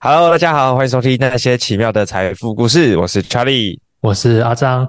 [0.00, 2.96] Hello，大家好，欢迎收听那些奇妙的财富故事。
[2.96, 4.88] 我是 Charlie，我是阿张。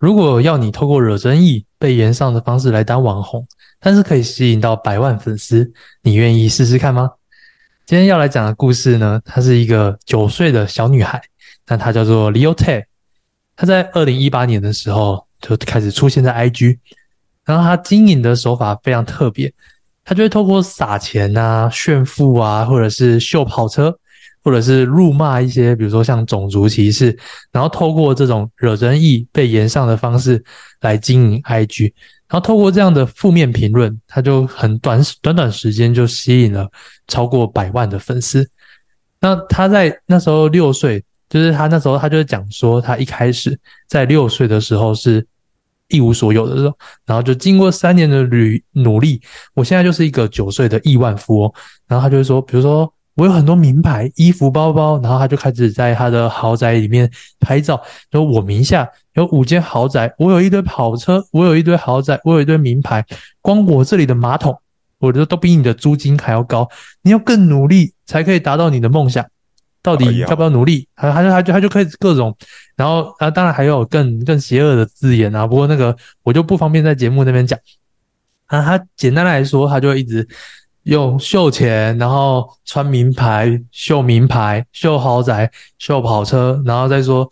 [0.00, 3.46] 如果要你透过惹争议、被炎上的方式来当网红，
[3.78, 7.12] 但是可以吸引到百万粉丝，你愿意试试看吗？
[7.86, 11.22] 今天要来讲的故事呢，她是一个九岁的小女孩，
[11.68, 12.82] 那她叫做 Leo Tay。
[13.54, 16.76] 她在二零一八年的时候就开始出现在 IG，
[17.44, 19.54] 然后她经营的手法非常特别，
[20.04, 23.96] 她就会透过撒钱啊、炫富啊，或者是秀跑车。
[24.44, 27.18] 或者是辱骂一些，比如说像种族歧视，
[27.50, 30.44] 然后透过这种惹争议、被炎上的方式
[30.82, 31.84] 来经营 IG，
[32.28, 36.68] 然后透过这样的负面评论，他就很短短短时间就吸引了
[37.08, 38.46] 超过百万的粉丝。
[39.18, 45.26] 那他在那时候六岁，就是他那时候他就讲说，他一开始在六岁的时候是
[45.88, 49.22] 一无所有的时候，然后就经过三年的努努力，
[49.54, 51.50] 我现在就是一个九岁的亿万富翁。
[51.88, 52.92] 然后他就会说，比如说。
[53.16, 57.08] 我有很多名牌衣服、包包，然后他就开始在他的豪宅里面
[57.38, 57.80] 拍照，
[58.10, 63.04] 说我名下有五间豪宅，我有一堆跑车，我有一堆豪宅，我有一堆名牌。
[63.40, 64.58] 光我这里的马桶，
[64.98, 66.68] 我觉得都比你的租金还要高。
[67.02, 69.24] 你要更努力才可以达到你的梦想。
[69.80, 70.88] 到底要不要努力？
[70.96, 72.36] 他他就他就他就开始各种，
[72.74, 75.46] 然后啊，当然还有更更邪恶的字眼啊。
[75.46, 77.56] 不过那个我就不方便在节目那边讲。
[78.46, 80.26] 啊，他简单来说，他就一直。
[80.84, 87.28] 用秀钱，然后穿名牌、秀名牌、秀豪宅、秀跑车，然后再说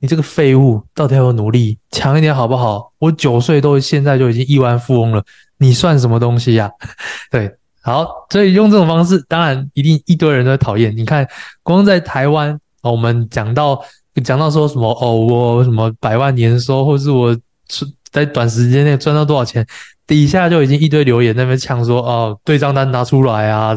[0.00, 2.92] 你这个废物，到底要有努力强一点好不好？
[2.98, 5.22] 我九岁都现在就已经亿万富翁了，
[5.58, 6.70] 你算什么东西呀？
[7.30, 10.96] 对，好，所以用这种方式，当然一定一堆人都讨厌。
[10.96, 11.26] 你看，
[11.62, 13.80] 光在台湾，我们讲到
[14.24, 17.36] 讲到说什么哦，我什么百万年收，或是我
[18.10, 19.64] 在短时间内赚到多少钱。
[20.10, 23.76] 底下就已经一堆留言在那边呛说哦，对账单拿出来啊！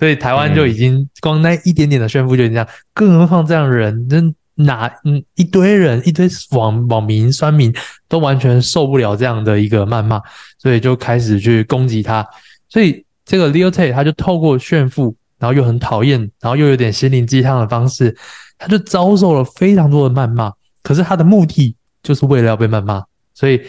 [0.00, 7.72] 所以台湾就已经光那一点点的炫富就已经这样，更何况这样的人，真哪嗯一堆人一堆网网民酸民
[8.08, 10.20] 都完全受不了这样的一个谩骂，
[10.58, 12.26] 所以就开始去攻击他。
[12.68, 18.12] 所以这个 Leo Tay 他就透过炫富，然后又很讨厌，然后又有点心灵鸡汤的方式，
[18.58, 20.52] 他就遭受了非常多的谩骂。
[20.82, 23.62] 可是他的目的就是为了要被谩骂，所以。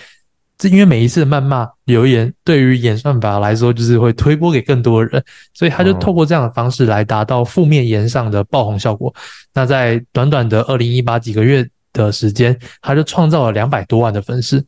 [0.60, 5.24] 是因为每一次的谩骂留言，对于演算法来说，就是会推播给更多人，
[5.54, 9.14] 所以他就透过这样的方式来达到负面言上的爆红效果。
[9.54, 11.64] 那在短短的二零一八几个月
[11.94, 14.66] 的时间，他就创造了两百多万的粉丝。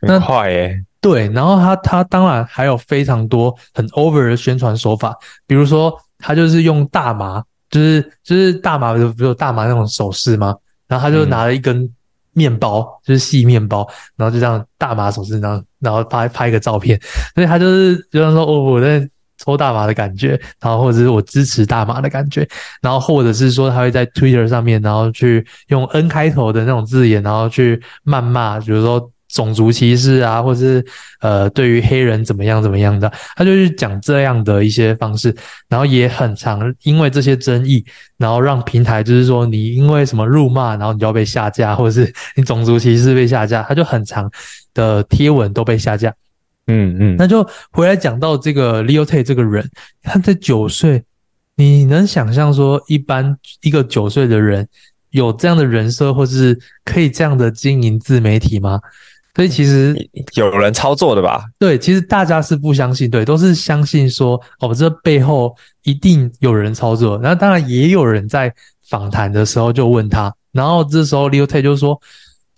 [0.00, 0.84] 那快耶！
[1.00, 5.16] 对，然后他他当然还有非常多很 over 的宣传手法，
[5.46, 10.56] 比如说他就是用大麻，就是就是大麻，不是有大麻那种手势吗？
[10.88, 11.88] 然后他就拿了一根。
[12.32, 17.00] 面包就是细面包，然后就这样大马手势，然后然后拍拍一个照片，
[17.34, 22.48] 所以他就是就像说哦，我在抽大麻的感觉，然后或者是我支持大麻的感觉，
[22.80, 29.10] 然后或者是说他会在 Twitter 上面，然后去用 N 开头的那种字眼，然后去谩骂，比如说。
[29.32, 30.84] 种族歧视啊，或是
[31.20, 35.34] 呃，对于黑人怎么样怎么样的，他就是讲这样的一些方式，
[35.68, 37.84] 然后也很常因为这些争议，
[38.18, 44.30] 然后让平台就是说你因为什么辱骂，然后你就要被下架，或者是你种族歧视被下架，他就很长
[44.74, 46.14] 的贴文都被下架。
[46.66, 49.68] 嗯嗯，那就回来讲到这个 Leo Tay 这个人，
[50.02, 51.02] 他在九岁，
[51.56, 54.68] 你能想象说一般一个九岁的人
[55.10, 58.80] 有这样的人设，或是可以这样的经营自媒体吗？
[59.34, 59.94] 所以其实
[60.34, 61.44] 有人操作的吧？
[61.58, 67.18] 对，其实大家是不相信，对，都是相信说，哦，这背后一定有人操作。
[67.20, 68.54] 然后当然也有人在
[68.88, 72.00] 访谈的时候就问他，然后这时候 Leo Tay 就说。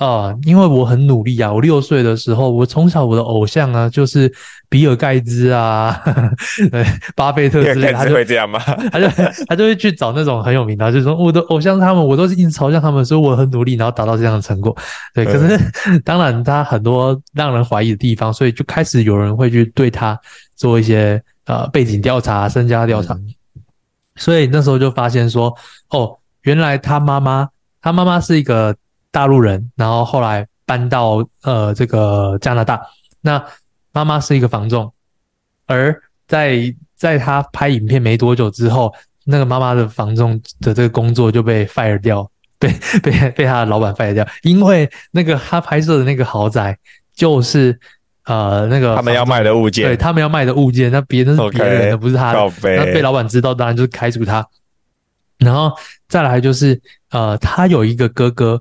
[0.04, 1.50] 啊、呃，因为我很努力啊！
[1.50, 4.30] 我六岁的时候，我从小我的偶像啊，就是
[4.68, 6.30] 比尔盖茨啊，呵 呵
[6.70, 6.84] 对，
[7.16, 7.94] 巴菲特之类的。
[7.94, 8.58] 他就会这样吗？
[8.92, 9.08] 他就
[9.46, 14.76] 他就会去找那种很有名的，就是说我的偶像他们，我都是一直嘲笑他们，说我很努力，然后达到这样的成果。
[15.14, 15.56] 对，可是、
[15.86, 20.18] 嗯、 当然他很多让人怀疑的地方，所以就开始有人会去对他
[20.54, 23.14] 做一些呃背景调查、身家调查。
[23.14, 23.34] 嗯、
[24.16, 25.54] 所以那时候就发现说，
[25.90, 27.48] 哦，原来他妈妈，
[27.80, 28.74] 他妈妈是一个。
[29.14, 32.82] 大陆人，然后后来搬到呃这个加拿大。
[33.20, 33.40] 那
[33.92, 34.92] 妈妈是一个房仲，
[35.66, 38.92] 而在在他拍影片没多久之后，
[39.24, 42.28] 那个妈妈的房仲的这个工作就被 fire 掉，
[42.58, 42.68] 被
[43.04, 46.76] 被被他的老板 fire 掉，因为那个他拍摄的那个豪宅
[47.14, 47.78] 就是
[48.24, 54.44] 呃那个他们要卖的物件，对他们要卖的物件，那别人是别人的，不是他的，那被老板知道，当然就是开除他。
[55.38, 55.72] 然后
[56.08, 58.60] 再来就是呃，他有一个哥哥。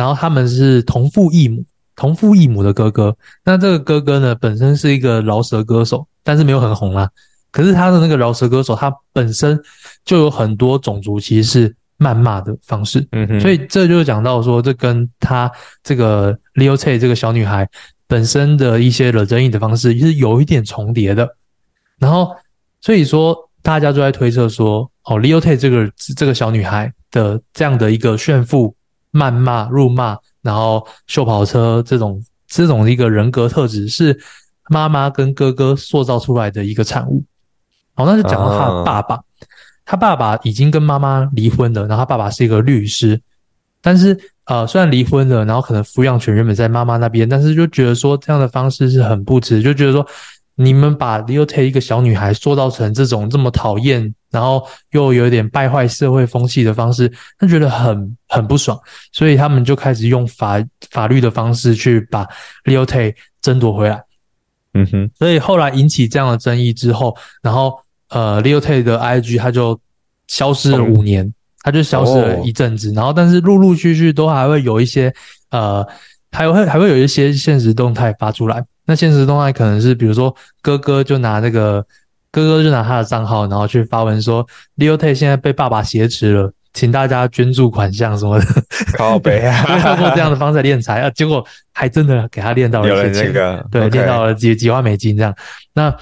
[0.00, 1.62] 然后他们是同父异母，
[1.94, 3.14] 同父异母的哥哥。
[3.44, 7.06] 那这个哥哥呢，本身是一个饶舌歌手，但是没有很红啦。
[7.50, 9.60] 可是他的那个饶舌歌手，他本身
[10.02, 13.06] 就有很多种族歧视、谩骂的方式。
[13.12, 13.40] 嗯哼。
[13.40, 15.52] 所以这就讲到说，这跟他
[15.82, 17.68] 这个 Leo Tay 这个小女孩
[18.06, 21.28] 本身的一些惹争议的方式是有一点重叠的。
[21.98, 22.34] 然后，
[22.80, 28.74] 所以说大家就在推测说，哦，Leo Tay 这个这个小女孩的这样的一个炫富。
[29.12, 34.18] 谩骂、辱骂，然后秀跑车这种这种一个人格特质，是
[34.68, 37.22] 妈妈跟哥哥塑造出来的一个产物。
[37.94, 39.20] 好，那就讲到他的爸爸，
[39.84, 43.20] 他爸爸已经跟妈妈离婚了，然后他爸爸是一个律师，
[43.80, 50.06] 但是呃，虽然离婚了，然后可能抚养权原本在妈妈那边，但是就觉得说这样的方式是很不值，就觉得说。
[50.56, 58.78] 你们把 Lil Tay 一个小女孩塑造成这种这么讨厌，然后又有点败坏社会风气的方式，他觉得很很不爽，
[59.12, 62.26] 所以他们就开始用法法律的方式去把
[62.64, 64.02] Leo Tay 争夺回来。
[64.74, 67.76] 嗯哼，所以后来引起这样的争议之后，然后
[68.08, 69.78] 呃，Leo Tay 的 IG 他就
[70.28, 75.12] 消失了五年，他就消失了一阵子，然后但是陆陆续续都还会有一些
[75.50, 75.84] 呃，
[76.30, 78.64] 还会还会有一些现实动态发出来。
[78.86, 81.84] 那现实动态可能是，比如说哥哥就拿那个
[82.32, 84.46] 哥哥就拿他的账号，然后去发文说
[84.76, 88.46] ，Leo Tay 现在被爸爸挟持了，请大家捐助款项什么的。
[88.96, 89.64] 靠北啊，
[89.96, 93.32] 通过这样的方式敛财啊，结果还真的给他练到了一些钱，
[93.70, 95.34] 对，练到了几几万美金这样。
[95.74, 95.94] 那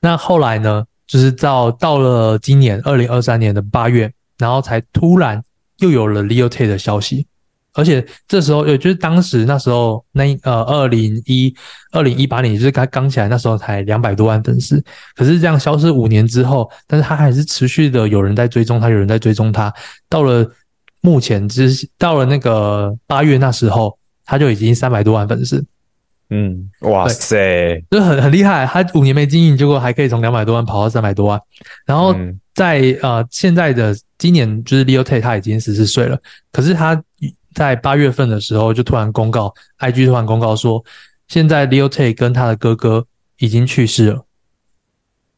[0.00, 5.42] 那后来呢，就是到到了今年二零二三年的八月，然后才突然
[5.78, 7.26] 又有了 Leo Tay 的消息。
[7.76, 11.54] 而且这时候，也就是当时那时候，那呃，二零一
[11.92, 14.82] 二零一八年，也就是刚刚起来那时候，才两百多万粉丝。
[15.14, 19.70] 可是这样消失五年之后，但是他还是持续的有人在追踪他，有人在追踪他。
[20.08, 20.50] 到了
[21.02, 25.62] 目前，就是到了那个八月那时候，他就已经三百多万粉丝。
[26.30, 28.64] 嗯，哇塞，就很很厉害。
[28.64, 31.38] 他五年没经营，结果还可以从两百多万跑到三百多万。
[31.84, 32.16] 然后
[32.54, 36.18] 在、嗯、呃现在的今年，就是 Leo Tay 他已经十四岁了，
[36.50, 36.98] 可是他。
[37.56, 40.84] 在八月份的时候，就突然公告，IG 突然公告说，
[41.26, 43.06] 现在 Leo Tay 跟他的哥哥
[43.38, 44.26] 已经去世了。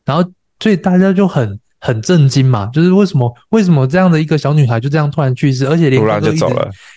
[0.04, 0.28] 然后，
[0.58, 6.44] 所以大家就很很震惊嘛，就是为什么为什么这样的一个小女孩就这样突然去世，而且连哥哥一起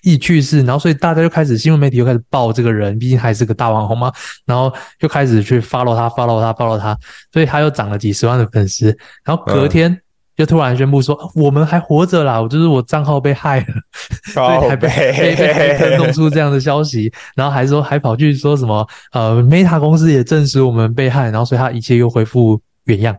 [0.01, 4.11] 一去世，然后所以大家就开始新闻媒体又开始报这个人，毕竟还是个大网红嘛，
[4.43, 6.97] 然后就开始去 follow 他，follow 他，follow 他，
[7.31, 9.91] 所以他又涨了几十万的粉丝，然后隔天。
[9.91, 10.01] 嗯
[10.41, 12.41] 就突然宣布说，我们还活着啦！
[12.41, 13.65] 我就是我账号被害了，
[14.33, 23.15] 所以还被被被弄出这样的消息， 然后还说还跑去说什么呃，Meta 公司也证实我们被害，然后所以他一切又恢复原样。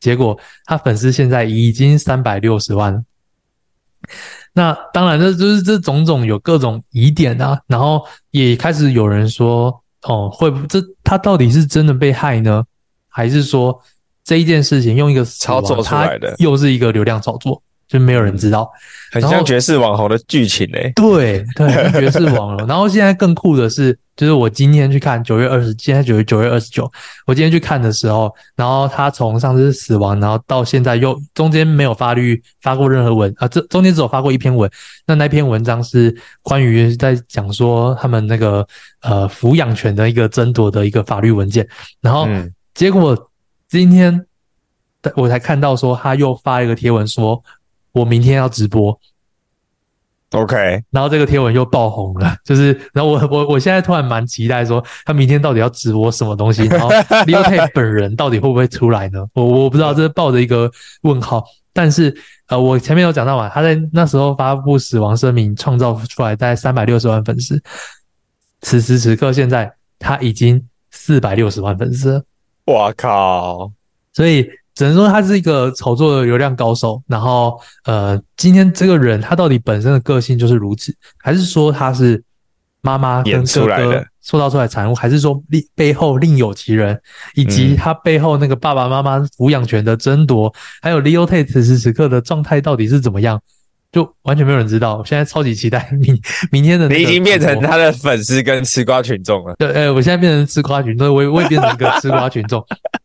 [0.00, 3.02] 结果他粉丝现在已经三百六十万了。
[4.54, 12.64] 那当然，这就是这种种有各种疑点啊，然后也开始有人说，哦，会不这他到底是真的被害呢，
[13.10, 13.78] 还是说？
[14.24, 18.70] 这一件事情用一个操作出来的，又是一个流量炒作，就没有人知道，
[19.12, 20.92] 很像爵士网红的剧情诶、欸。
[20.96, 22.66] 对对，爵士网红。
[22.66, 26.90] 然后现在更酷的是，就是我今天去看九月二十，现在九月九月二十九，
[27.26, 34.70] 我今天去看的时候，然后他从上次死亡，然后到现在又中间没有发律发过任何文啊，这中间只有发过一篇文。
[35.06, 38.66] 那那篇文章是关于在讲说他们那个
[39.02, 41.68] 呃抚养权的一个争夺的一个法律文件，
[42.00, 42.26] 然后
[42.72, 43.14] 结果。
[43.74, 44.24] 今天
[45.16, 47.42] 我才看到说他又发一个贴文说，
[47.90, 48.96] 我明天要直播。
[50.30, 59.26] OK，然后这个贴文又爆红了， 就是，然后我我我现在突然蛮期待说，他明天到底要直播什么东西， 然后 Leo Tate 本人到底会不会出来呢？
[59.32, 60.70] 我我不知道，这是抱着一个
[61.02, 61.44] 问号。
[61.72, 62.16] 但是
[62.46, 67.60] 呃，我前面有讲到嘛，他在那时候发布死亡声明，创造出来大概三百六十万粉丝，
[68.60, 72.24] 此时此刻现在他已经四百六十万粉丝了，
[72.66, 73.70] 哇靠！
[74.12, 74.48] 所以。
[74.76, 80.92] 只能说他是一个炒作的流量高手，然后呃，今天这个人他到底本身的个性就是如此，
[81.22, 82.20] 还是说他是
[82.80, 87.00] 妈妈跟哥哥塑造出来的产物，还是说另背后另有其人，
[87.36, 90.52] 以及他背后那个爸爸妈妈抚养权的争夺，嗯、
[90.82, 93.40] 还有 Leo Tate 此时此刻的状态到底是怎么样，
[93.94, 94.96] 就完全没有人知道。
[94.96, 96.20] 我现在超级期待明
[96.50, 99.54] 明天的，你已经变成他的粉丝跟吃瓜群众了。
[99.56, 102.60] 对，哎、欸，我现在变成吃瓜群众，我也我也变成一个吃瓜群众。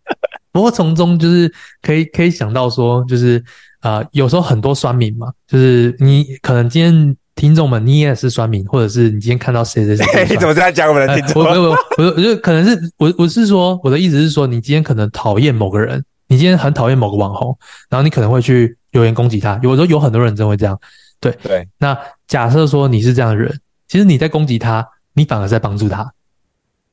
[0.51, 1.53] 不过从中就是
[1.83, 3.41] 可以可以想到说，就是
[3.81, 11.43] 呃，有时候很多酸民嘛，就是你可能今天听众们你也是酸民，或者是你今天看到谁谁谁， 你怎么这样讲我们的听众？
[11.43, 17.55] 我我我我就可能是我我是说我的意思是说，你今天可能讨厌某个人，你今天很讨厌某个网红，
[17.89, 19.59] 然后你可能会去留言攻击他。
[19.63, 20.79] 有时候有很多人真会这样，
[21.19, 21.67] 对对。
[21.77, 26.11] 那假设说你是这样的人，其实你在攻击他，你反而在帮助他。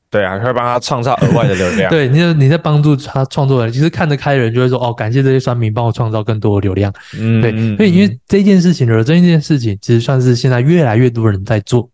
[0.09, 1.89] 对啊，会帮他创造额外的流量。
[1.91, 11.89] 对，你在你在帮助他创作人，其实看得开的人就会说：“哦，感谢这些酸民帮我创造更多的流量。”嗯，对，所以因为这件事情，而这件事情，其实算是现在越来越多人在做。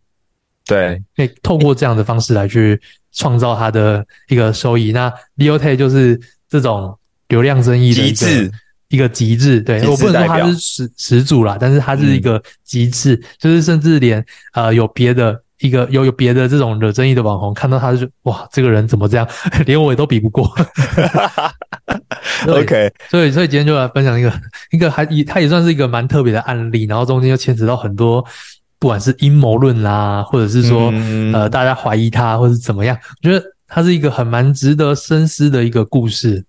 [0.66, 2.80] 对，可以透过这样的方式来去
[3.12, 4.92] 创造他的一个收益。
[4.92, 6.18] 那 Leo Tate 就是
[6.48, 6.96] 这种
[7.30, 8.52] 流量争议的一个极致，
[8.94, 9.60] 一个极致。
[9.60, 14.24] 对，我不能说他是始始祖啦，但是他是一个极致，嗯、就是甚至连
[14.54, 15.42] 呃有别的。
[15.60, 19.26] 一个有有别的这种惹争议的网红，看到他就哇，这个人怎么这样，
[19.66, 20.44] 连我也都比不过。
[22.48, 24.34] OK， 所以所以今天就来分享一个
[24.72, 28.22] 一个还也他也算是一个蛮特别的案例，然后中间又牵扯到很多，
[28.78, 36.44] 不管是阴谋论啦，或者是说、嗯、呃大家怀疑他，或是怎么样，我觉得他是一个很蛮值得深思的一个故事。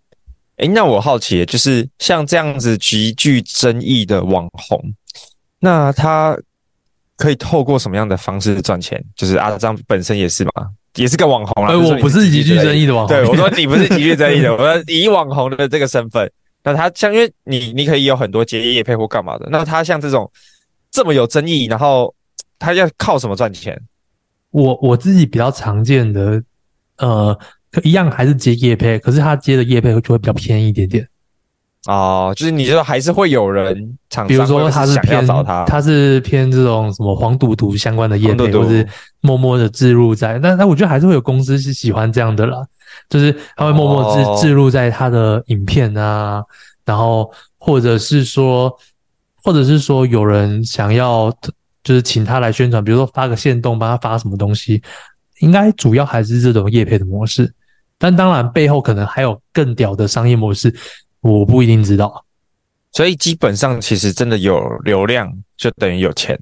[0.56, 4.80] 诶，那我好奇，就是像这样子极具争议的网红，
[5.58, 6.36] 那他。
[7.16, 9.00] 可以透过什么样的方式赚钱？
[9.14, 10.50] 就是阿张本身也是嘛，
[10.96, 11.70] 也是个网红啊。
[11.70, 13.16] 呃，我不是极具争议的网红。
[13.16, 16.28] 对，我说 你不是极具争议的，我说以网红的这个身份，
[16.64, 19.46] 那他像因为你，你可以有很多接业配或干嘛的。
[19.48, 20.28] 那他像这种
[20.90, 22.12] 这么有争议，然后
[22.58, 23.80] 他要靠什么赚钱？
[24.50, 26.42] 我我自己比较常见的，
[26.96, 27.38] 呃，
[27.82, 31.06] 一样还是接叶配，可是他接的叶配就会比较偏一点点。
[31.86, 38.86] 哦，就是你觉得还是会有人厂，比如说他是偏找他，他是偏这种什么黄赌毒相关的业配，或是
[39.20, 42.64] 默默的置入在，但但我觉得还是会有公司是喜欢这样的啦，
[43.10, 46.42] 就是他会默默置置入在他的影片啊，
[46.86, 48.74] 然后或者是说，
[49.42, 51.30] 或者是说有人想要
[51.82, 54.82] 就是请他来宣传，比如说发个线动，帮他发什么东西，
[55.40, 57.52] 应该主要还是这种业配的模式，
[57.98, 60.74] 但当然背后可能还有更屌的商业模式。
[61.20, 62.22] 我不一定知道，
[62.92, 66.38] 所以基本上其实真的有流量就等于有钱。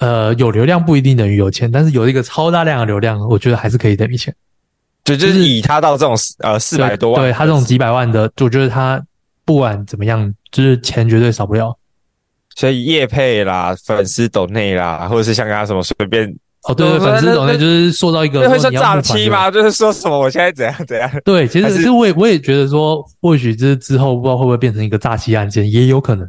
[0.00, 4.36] 呃，有流量不一定等于有钱，但是有一个超大量的流量，我觉得还是可以等于钱。
[5.02, 9.02] 就就是以他到这种呃四百多万，对他这种几百万的，我觉得他
[9.46, 11.74] 不管怎么样，就是钱绝对少不了。
[12.54, 16.36] 所以业配啦、粉丝抖内啦，或者是像刚刚什么随便。
[16.66, 19.48] 哦，对对，粉丝抖内就是塑造一个，会说诈欺吗？
[19.48, 21.08] 就是说什么我现在怎样怎样？
[21.24, 26.28] 对，其实其实我也我也觉得说，或许这之后不知道会不会变成一个诈欺案件，也有可能。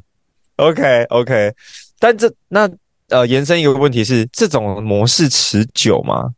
[0.57, 1.51] OK OK，
[1.99, 2.69] 但这那
[3.09, 6.29] 呃延伸一个问题是，这种模式持久吗？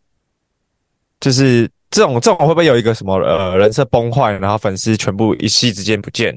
[1.20, 6.34] 就是这种这种会不会有一个什么呃人设崩坏，然后粉丝全部一夕之间不见？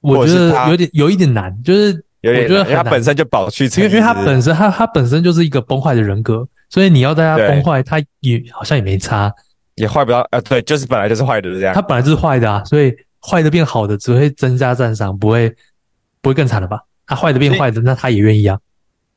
[0.00, 6.48] 我觉得有点有一点难，就是我觉得他本身就保去，因为因为他本身他他本身就是一个崩坏的人格。
[6.74, 9.32] 所以你要大家崩坏，他也好像也没差，
[9.76, 10.26] 也坏不到。
[10.32, 11.72] 呃，对，就是本来就是坏的这样。
[11.72, 15.48] 他本来就是坏的啊，所以坏的变好的只会增加赞赏，不会
[16.20, 16.80] 不会更惨了吧？
[17.06, 18.58] 他坏的变坏的，那他也愿意啊。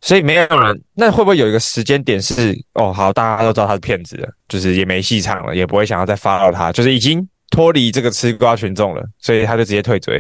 [0.02, 10.20] 所以没有人，那会不会有一个时间点是哦，好，大家都知道他是骗子了，就是也没戏唱了，也不会想要再 follow 他，就是已经脱离这个吃瓜群众了，所以他就直接退追。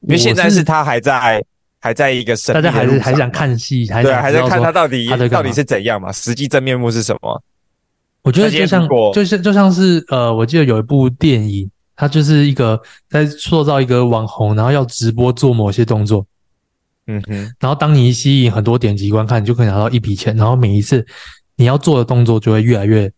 [0.00, 1.42] 因为现在是他还在。
[1.86, 6.10] 还在一个神，大家还是还想看戏，还对，还在看他到底他到底是怎样嘛？
[6.10, 7.40] 实际真面目是什么？
[8.22, 16.26] 我觉得就像就像就像是呃，我记得有一部电影，它就是一个在塑造一个网红，然后要直播做某些动作，
[17.06, 21.06] 嗯哼，然后当你吸引很多点击观看，你就可以拿到一笔钱，然后每一次
[21.54, 23.08] 你要做的动作就会越来越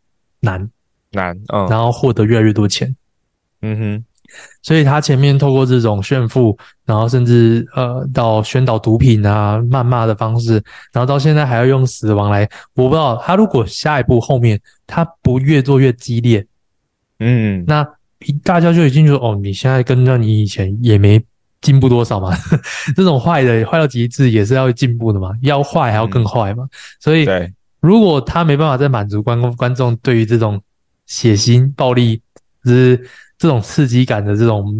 [0.41, 0.71] 难
[1.13, 2.95] 难，嗯，然后获得越来越多钱，
[3.63, 4.05] 嗯哼。
[4.63, 16.45] 所以他前面透过这种炫富，然后甚至呃到宣导毒品啊、谩骂的方式，然后到现在还要用死亡来，我不知道他如果下一步后面他不越做越激烈，
[17.21, 17.87] 嗯，那
[18.45, 21.23] 大家就已经说哦，你现在跟着你以前也没
[21.61, 22.37] 进步多少嘛，
[22.95, 26.69] 这种坏的坏到极致也是要进步的嘛，要坏还要更坏嘛，
[27.01, 27.27] 所以，
[27.81, 30.61] 如果他没办法再满足观众观众对于这种
[31.07, 32.21] 血腥暴力，
[32.63, 33.09] 就是。
[33.39, 34.75] 这种刺激感的这种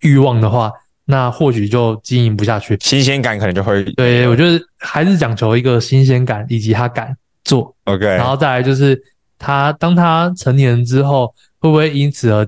[0.00, 0.70] 欲望的话，
[1.06, 3.82] 那或许就经营不下去，新鲜感可能就会。
[3.94, 7.74] 对，我觉得还是讲求一个新鲜感，以及他敢做。
[7.84, 9.02] OK，然后再来就是
[9.38, 12.46] 他当他成年之后，会不会因此而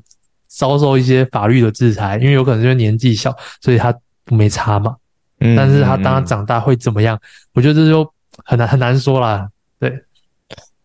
[0.49, 2.19] 遭受一些法律的制裁？
[2.19, 3.95] 因为有可能就是年纪小，所以他
[4.27, 4.95] 没差嘛。
[5.41, 7.19] 嗯，但是他当他长大会怎么样？
[7.55, 8.07] 我觉得这就
[8.45, 9.49] 很难很难说啦。
[9.81, 9.89] 对，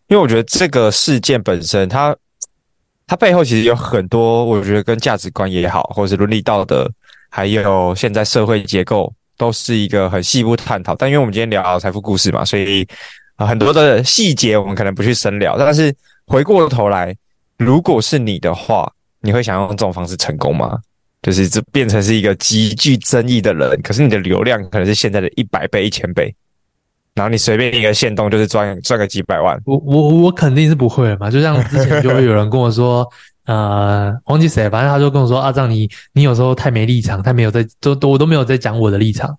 [0.06, 2.16] 因为我觉得这个事件本身，它。
[3.06, 6.90] 它背后其实有很多，我觉得跟价值观也好，或者是伦理道德，
[7.28, 10.94] 还有现在社会结构，都是一个很细部探讨。
[10.94, 12.86] 但因为我们今天聊财富故事嘛，所以
[13.36, 15.58] 很多的细节我们可能不去深聊。
[15.58, 15.94] 但是
[16.26, 17.14] 回过头来，
[17.58, 20.78] 如果是你的话，你会想用这种方式成功吗？
[21.22, 26.34] 就是这变成是一个极具争议的人，可是你的流量可能是现在的一百倍、一千倍。
[27.14, 31.30] 然后你随便一个线动就是赚赚个几百万，我我我肯定是不会的嘛。
[31.30, 33.08] 就像之前就会有人跟我说，
[33.46, 39.36] 呃，忘记谁，反正他就跟我说，阿藏你你有时候太没立场，太没有在都都我都没有在讲我的立场，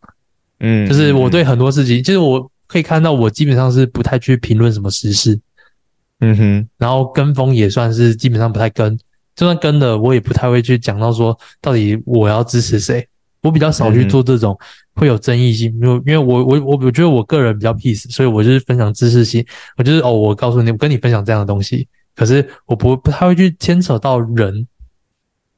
[0.61, 5.37] 嗯，就是我对很多事情，其实我可以看到我基本上是不太去评论什么时事，
[6.21, 8.97] 嗯哼，然后跟风也算是基本上不太跟，
[9.35, 13.05] 就算跟了，我也不太会去讲到说到底我要支持谁。
[13.41, 14.57] 我比较少去做这种
[14.95, 19.45] 会有争议性，因为因为我我我我觉得我个人比较 peace，所以我就是分享知识性。
[19.77, 24.65] 我就是哦，我告诉你，我跟你分享这样的东西，可是我不不太会去牵扯到人，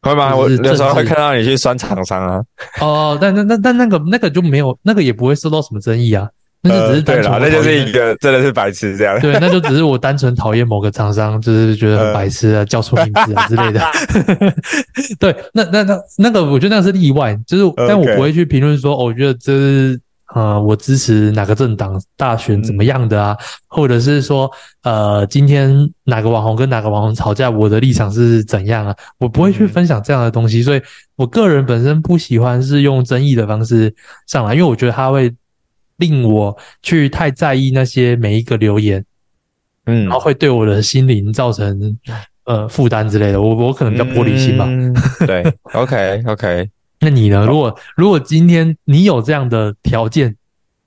[0.02, 0.36] 会吗？
[0.36, 2.44] 我有时候会看到你去酸厂商啊。
[2.82, 6.30] 哦，但那那但那个那个就没有，那个也不会受到什么争议啊。
[6.62, 9.20] 那就只是单纯、呃，对了，那就是一个真的是白痴这样。
[9.22, 13.82] 对，那就只是我单纯讨厌某个厂商， 就是觉得很白痴啊，叫错名字啊之类的。
[15.20, 20.00] 对，那那那那个，我觉得那是例外，就是，但我不会去评论说，我觉得这是
[20.34, 24.52] 呃，我支持哪个政党大选怎么样的啊，或者是说，
[24.84, 28.96] 呃，今天哪个网红跟哪个网红吵架，我的立场是怎样啊？
[29.20, 30.82] 我不会去分享这样的东西，所以
[31.16, 33.94] 我个人本身不喜欢是用争议的方式
[34.26, 35.32] 上来，因为我觉得他会。
[35.98, 39.04] 令我去太在意那些每一个留言，
[39.86, 41.98] 嗯，然后会对我的心灵造成
[42.46, 43.42] 呃负担之类的。
[43.42, 44.66] 我我可能比较玻璃心吧。
[44.68, 46.70] 嗯、对， OK OK。
[47.00, 47.46] 那你呢？
[47.46, 50.36] 如果如果今天你有这样的条件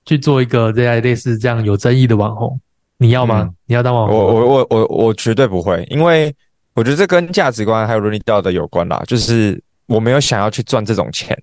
[0.05, 2.59] 去做一个这样类似这样有争议的网红，
[2.97, 3.43] 你要吗？
[3.43, 4.17] 嗯、你要当网红？
[4.17, 6.33] 我我我我我绝对不会，因为
[6.73, 9.01] 我觉得这跟价值观还有伦理道德有关啦。
[9.07, 11.37] 就是我没有想要去赚这种钱，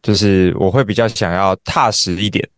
[0.00, 2.48] 就是我会比较想要踏实一点。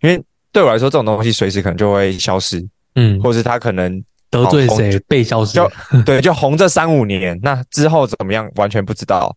[0.00, 5.70] 因为对我来说，这种东西随时可能就会消失，嗯，或是他可能得罪谁被消失，就
[6.04, 9.34] 对，就红这三五年，那之后怎么样完全不知道。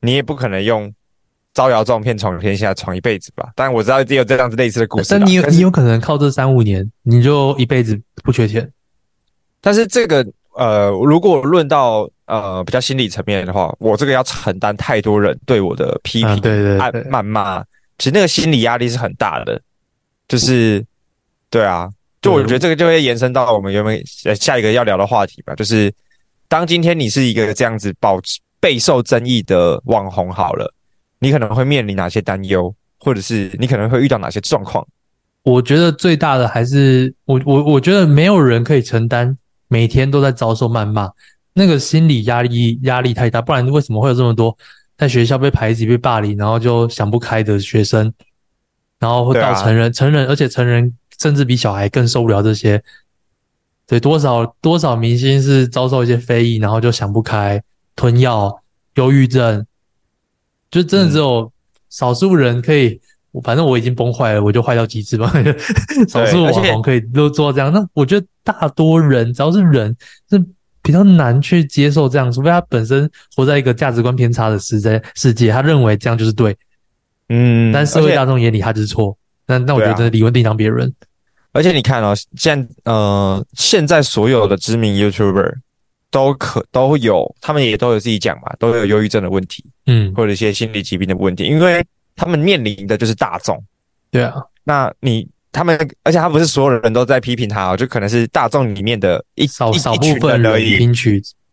[0.00, 0.92] 你也不可能用
[1.54, 3.48] 招摇撞骗闯天下闯一辈子吧？
[3.56, 5.08] 但我知道也有这样子类似的故事。
[5.10, 8.70] 但你有你有可能靠这三五年，你就一辈子不缺钱。
[9.62, 17.62] 但是这个呃，如果论到呃比较心理层面的话，我这个要承担太多人对我的批评、对对谩骂，
[17.96, 19.58] 其实那个心理压力是很大的。
[20.26, 20.84] 就是，
[21.50, 21.88] 对啊，
[22.22, 24.02] 就我觉得这个就会延伸到我们原本
[24.34, 25.54] 下一个要聊的话题吧。
[25.54, 25.92] 就是，
[26.48, 30.72] 当今天你是一个这样子保持备受争议的网红，好了，
[31.18, 34.86] 你可能会面临哪些担忧，或者是你可能会遇到哪些状况？
[35.42, 39.36] 我觉得最大的还是我我我觉得没有人可以承担
[39.68, 41.10] 每天都在遭受谩骂，
[41.52, 44.56] 那个心理压力压力太大，不然为什么会有这么多
[44.96, 48.10] 在学校被排挤、被霸凌，然后就想不开的学生？
[48.98, 52.82] 然后会到成人，啊、成人，而且成人甚至比小孩更受不了这些。
[53.86, 57.62] 对，多少多少明星是遭受一些非议，然后就想不开，
[57.94, 58.62] 吞药、
[58.94, 59.66] 忧郁症，
[60.70, 61.52] 就真的只有
[61.90, 63.00] 少数人可以。
[63.32, 65.30] 嗯、反正我已经崩坏了，我就坏到极致吧。
[66.08, 69.94] 少数网红可以都做到这样，那我觉得大多人只要是人
[70.30, 70.42] 是
[70.80, 76.56] 比较难去接受这样，除非他本身活在一个价值观偏差的世在世界，他认为这样就是对。
[77.28, 80.92] 嗯，但社会大众眼里他就是错，那那我觉得真的另另当别人。
[81.52, 85.54] 而且你看哦，现呃现在所有的知名 YouTuber
[86.10, 91.84] 都可都有，他们也都有自己讲嘛，都有忧郁症的问题，嗯，或者一些心理疾病的问题，因为
[92.16, 93.62] 他们面临的就是大众。
[94.10, 94.34] 对啊，
[94.64, 100.78] 那你他们，而且他不是所有人都在批评他哦，就可能是大众里面的一少少部分人而已，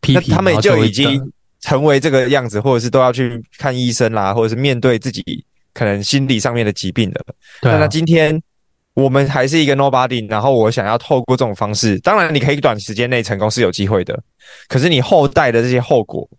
[0.02, 7.26] 批评，那他们就已经成为这个样子，或者是都要去看医生啦，或者是面对自己可能心理上面的疾病的。
[7.62, 8.42] 对啊，那今天
[8.94, 14.22] 我们还是一个 nobody，然后我想要透过这种方式，当然你可以短时间内成功是有机会的，
[14.68, 16.30] 可是你后代的这些后果，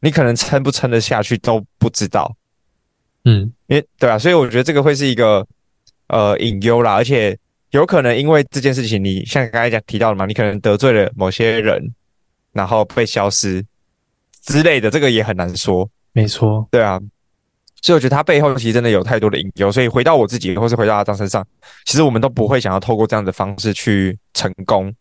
[0.00, 2.34] 你可能撑不撑得下去都不知道。
[3.24, 5.46] 嗯，因为对啊，所以我觉得这个会是一个
[6.06, 7.36] 呃隐忧啦，而且
[7.70, 11.82] 有可能因为这件事情，你像刚才讲提到的嘛，你可能得罪了某些人，
[12.52, 13.62] 然后被消失
[14.44, 15.86] 之类的，这个也很难说。
[16.12, 16.98] 没错，对啊，
[17.82, 19.70] 所以我觉得它背后其实真的有太多的隐忧。
[19.70, 21.46] 所以回到我自己，或是回到阿张身上，
[21.84, 24.92] 其实我们都不会想要透过这样的方式去成功。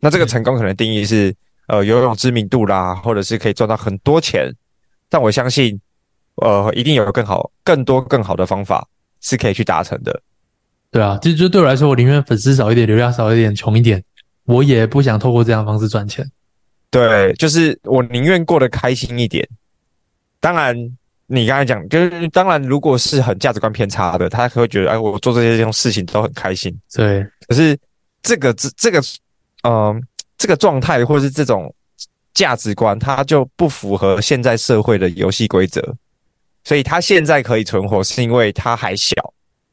[0.00, 1.34] 那这个成功可能定义是
[1.68, 4.52] 呃有有知名度啦，或者是可以赚到很多钱，
[5.08, 5.80] 但我相信。
[6.36, 8.88] 呃，一定有更好、更多、更好的方法
[9.20, 10.18] 是可以去达成的。
[10.90, 14.02] 对啊，其实就对我来说，我宁愿粉丝少一点，流量少一点，穷一点，
[14.44, 16.26] 我也不想透过这样的方式赚钱。
[16.90, 19.46] 对，就是我宁愿过得开心一点。
[20.40, 20.74] 当然，
[21.34, 26.70] 你刚才讲，就是当然，如果是很价值观偏差的，他会觉得，哎，我做这些这种事情都很开心。
[26.92, 27.74] 对，可是
[28.22, 29.00] 这个这这个，
[29.62, 30.00] 嗯、呃，
[30.36, 31.74] 这个状态或者是这种
[32.34, 35.82] 价值观，它就不符合现在社会的游戏规则。
[36.64, 39.16] 所以他现在可以存活，是因为他还小，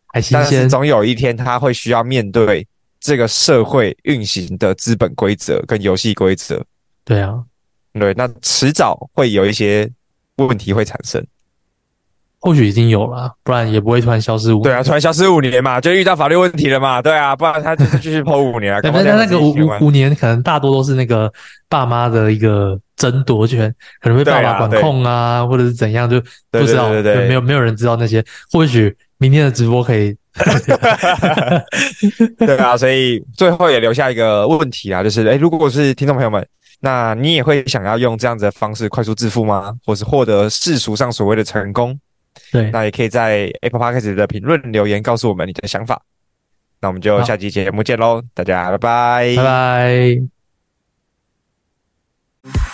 [0.07, 0.41] 还新鲜。
[0.41, 2.65] 但是总有一天他会需要面对
[3.01, 6.63] 这个社会运行的资本规则跟游戏规则。
[7.03, 7.43] 对啊，
[7.93, 9.87] 对，那迟早会有一些
[10.37, 11.21] 问题会产生。
[12.41, 14.55] 或许已经有了，不然也不会突然消失。
[14.59, 17.01] 对啊，突然消失五年嘛，就遇到法律问题了嘛。
[17.01, 18.79] 对啊，不然他就是继续抛五年啊。
[18.81, 21.31] 但那个五五五年可能大多都是那个
[21.67, 26.89] 爸妈的一个争夺权，可能被爸爸管控啊，啊或者是怎样，就不知道。
[26.89, 28.23] 对对对对没有没有人知道那些。
[28.51, 30.15] 或许明天的直播可以。
[32.39, 36.45] 对啊，所以最后也留下一个问题啊，就是诶，如果是听众朋友们，
[36.79, 39.73] 那你也会想要用这样子的方式快速致富吗？
[39.85, 41.99] 或是获得世俗上所谓的成功？
[42.51, 42.69] 对。
[42.71, 46.01] 那也可以在 apple pocket 的评论留言告诉我们你的想法。
[46.81, 49.35] 那我们就下期节目见喽大家拜拜。
[49.35, 49.43] 拜
[52.53, 52.69] 拜。